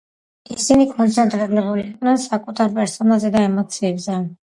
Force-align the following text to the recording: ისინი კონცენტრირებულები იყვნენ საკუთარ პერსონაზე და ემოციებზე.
ისინი 0.53 0.85
კონცენტრირებულები 0.93 1.83
იყვნენ 1.89 2.17
საკუთარ 2.23 2.73
პერსონაზე 2.79 3.31
და 3.37 3.45
ემოციებზე. 3.51 4.17